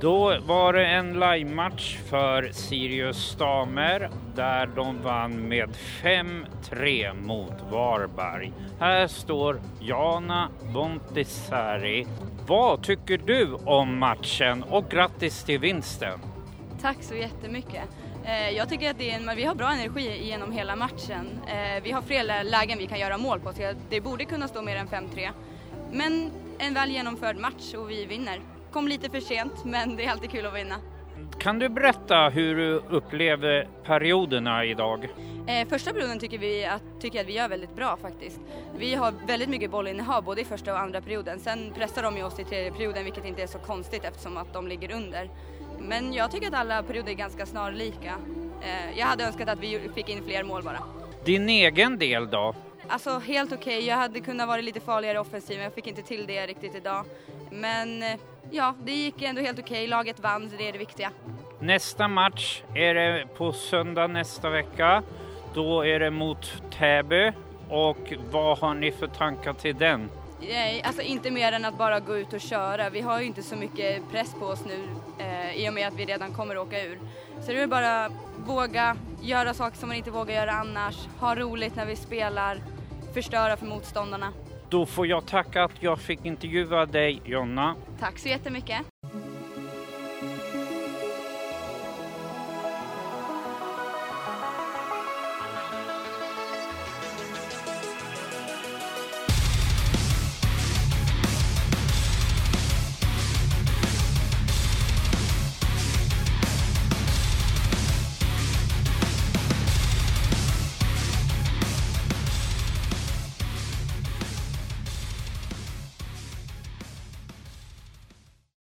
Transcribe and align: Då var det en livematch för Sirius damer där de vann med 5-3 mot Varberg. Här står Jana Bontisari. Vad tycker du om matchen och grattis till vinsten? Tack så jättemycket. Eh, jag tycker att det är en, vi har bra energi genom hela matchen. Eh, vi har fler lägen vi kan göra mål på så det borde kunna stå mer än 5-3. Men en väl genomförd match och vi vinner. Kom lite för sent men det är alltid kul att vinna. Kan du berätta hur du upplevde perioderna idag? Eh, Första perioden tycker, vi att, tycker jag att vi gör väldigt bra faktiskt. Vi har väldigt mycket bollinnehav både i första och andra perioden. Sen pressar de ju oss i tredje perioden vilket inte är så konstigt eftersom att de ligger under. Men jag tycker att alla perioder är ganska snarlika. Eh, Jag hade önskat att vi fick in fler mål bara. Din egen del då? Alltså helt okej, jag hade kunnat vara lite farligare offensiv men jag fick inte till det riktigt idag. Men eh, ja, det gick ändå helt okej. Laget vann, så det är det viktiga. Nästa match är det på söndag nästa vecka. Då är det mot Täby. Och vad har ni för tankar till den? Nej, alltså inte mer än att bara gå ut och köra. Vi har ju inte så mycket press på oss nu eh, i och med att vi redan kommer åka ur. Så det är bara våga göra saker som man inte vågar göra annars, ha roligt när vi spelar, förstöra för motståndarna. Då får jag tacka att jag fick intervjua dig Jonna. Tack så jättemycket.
Då 0.00 0.38
var 0.46 0.72
det 0.72 0.86
en 0.86 1.12
livematch 1.12 1.98
för 2.10 2.50
Sirius 2.52 3.36
damer 3.36 4.10
där 4.34 4.66
de 4.66 5.02
vann 5.02 5.48
med 5.48 5.68
5-3 6.02 7.14
mot 7.14 7.52
Varberg. 7.70 8.52
Här 8.80 9.06
står 9.06 9.60
Jana 9.80 10.48
Bontisari. 10.74 12.06
Vad 12.46 12.82
tycker 12.82 13.18
du 13.18 13.52
om 13.64 13.98
matchen 13.98 14.62
och 14.62 14.90
grattis 14.90 15.44
till 15.44 15.60
vinsten? 15.60 16.20
Tack 16.82 17.02
så 17.02 17.14
jättemycket. 17.14 17.84
Eh, 18.24 18.50
jag 18.50 18.68
tycker 18.68 18.90
att 18.90 18.98
det 18.98 19.10
är 19.10 19.16
en, 19.16 19.36
vi 19.36 19.44
har 19.44 19.54
bra 19.54 19.72
energi 19.72 20.26
genom 20.26 20.52
hela 20.52 20.76
matchen. 20.76 21.40
Eh, 21.46 21.82
vi 21.82 21.90
har 21.90 22.02
fler 22.02 22.44
lägen 22.44 22.78
vi 22.78 22.86
kan 22.86 22.98
göra 22.98 23.18
mål 23.18 23.40
på 23.40 23.52
så 23.52 23.72
det 23.90 24.00
borde 24.00 24.24
kunna 24.24 24.48
stå 24.48 24.62
mer 24.62 24.76
än 24.76 24.88
5-3. 24.88 25.30
Men 25.92 26.30
en 26.58 26.74
väl 26.74 26.90
genomförd 26.90 27.36
match 27.36 27.74
och 27.74 27.90
vi 27.90 28.06
vinner. 28.06 28.40
Kom 28.76 28.88
lite 28.88 29.10
för 29.10 29.20
sent 29.20 29.64
men 29.64 29.96
det 29.96 30.04
är 30.04 30.10
alltid 30.10 30.30
kul 30.30 30.46
att 30.46 30.54
vinna. 30.54 30.74
Kan 31.38 31.58
du 31.58 31.68
berätta 31.68 32.28
hur 32.28 32.56
du 32.56 32.72
upplevde 32.90 33.68
perioderna 33.84 34.64
idag? 34.64 35.08
Eh, 35.46 35.68
Första 35.68 35.92
perioden 35.92 36.18
tycker, 36.18 36.38
vi 36.38 36.64
att, 36.64 36.82
tycker 37.00 37.18
jag 37.18 37.24
att 37.24 37.28
vi 37.28 37.32
gör 37.36 37.48
väldigt 37.48 37.76
bra 37.76 37.96
faktiskt. 38.02 38.40
Vi 38.78 38.94
har 38.94 39.14
väldigt 39.26 39.48
mycket 39.48 39.70
bollinnehav 39.70 40.24
både 40.24 40.40
i 40.40 40.44
första 40.44 40.72
och 40.72 40.80
andra 40.80 41.00
perioden. 41.00 41.38
Sen 41.38 41.72
pressar 41.74 42.02
de 42.02 42.16
ju 42.16 42.22
oss 42.22 42.38
i 42.40 42.44
tredje 42.44 42.72
perioden 42.72 43.04
vilket 43.04 43.24
inte 43.24 43.42
är 43.42 43.46
så 43.46 43.58
konstigt 43.58 44.04
eftersom 44.04 44.36
att 44.36 44.52
de 44.52 44.68
ligger 44.68 44.92
under. 44.94 45.30
Men 45.78 46.12
jag 46.12 46.30
tycker 46.30 46.48
att 46.48 46.54
alla 46.54 46.82
perioder 46.82 47.10
är 47.10 47.14
ganska 47.16 47.46
snarlika. 47.46 48.14
Eh, 48.62 48.98
Jag 48.98 49.06
hade 49.06 49.24
önskat 49.24 49.48
att 49.48 49.58
vi 49.60 49.80
fick 49.94 50.08
in 50.08 50.24
fler 50.24 50.44
mål 50.44 50.62
bara. 50.62 50.82
Din 51.24 51.48
egen 51.48 51.98
del 51.98 52.30
då? 52.30 52.54
Alltså 52.88 53.18
helt 53.18 53.52
okej, 53.52 53.86
jag 53.86 53.96
hade 53.96 54.20
kunnat 54.20 54.48
vara 54.48 54.60
lite 54.60 54.80
farligare 54.80 55.20
offensiv 55.20 55.56
men 55.56 55.64
jag 55.64 55.74
fick 55.74 55.86
inte 55.86 56.02
till 56.02 56.26
det 56.26 56.46
riktigt 56.46 56.74
idag. 56.74 57.04
Men 57.50 58.02
eh, 58.02 58.08
ja, 58.50 58.74
det 58.84 58.92
gick 58.92 59.22
ändå 59.22 59.40
helt 59.42 59.58
okej. 59.58 59.86
Laget 59.86 60.20
vann, 60.20 60.50
så 60.50 60.56
det 60.56 60.68
är 60.68 60.72
det 60.72 60.78
viktiga. 60.78 61.10
Nästa 61.60 62.08
match 62.08 62.62
är 62.74 62.94
det 62.94 63.26
på 63.36 63.52
söndag 63.52 64.06
nästa 64.06 64.50
vecka. 64.50 65.02
Då 65.54 65.86
är 65.86 66.00
det 66.00 66.10
mot 66.10 66.62
Täby. 66.78 67.32
Och 67.68 68.12
vad 68.30 68.58
har 68.58 68.74
ni 68.74 68.92
för 68.92 69.06
tankar 69.06 69.52
till 69.52 69.76
den? 69.76 70.10
Nej, 70.40 70.82
alltså 70.82 71.02
inte 71.02 71.30
mer 71.30 71.52
än 71.52 71.64
att 71.64 71.78
bara 71.78 72.00
gå 72.00 72.16
ut 72.16 72.32
och 72.32 72.40
köra. 72.40 72.90
Vi 72.90 73.00
har 73.00 73.20
ju 73.20 73.26
inte 73.26 73.42
så 73.42 73.56
mycket 73.56 74.10
press 74.10 74.34
på 74.40 74.46
oss 74.46 74.64
nu 74.66 74.88
eh, 75.18 75.64
i 75.64 75.68
och 75.68 75.74
med 75.74 75.88
att 75.88 75.94
vi 75.94 76.04
redan 76.04 76.32
kommer 76.32 76.58
åka 76.58 76.84
ur. 76.84 76.98
Så 77.40 77.52
det 77.52 77.62
är 77.62 77.66
bara 77.66 78.10
våga 78.46 78.96
göra 79.22 79.54
saker 79.54 79.78
som 79.78 79.88
man 79.88 79.96
inte 79.96 80.10
vågar 80.10 80.34
göra 80.34 80.52
annars, 80.52 80.96
ha 81.20 81.34
roligt 81.34 81.76
när 81.76 81.86
vi 81.86 81.96
spelar, 81.96 82.58
förstöra 83.14 83.56
för 83.56 83.66
motståndarna. 83.66 84.32
Då 84.68 84.86
får 84.86 85.06
jag 85.06 85.26
tacka 85.26 85.64
att 85.64 85.72
jag 85.80 85.98
fick 85.98 86.24
intervjua 86.24 86.86
dig 86.86 87.20
Jonna. 87.24 87.74
Tack 88.00 88.18
så 88.18 88.28
jättemycket. 88.28 88.76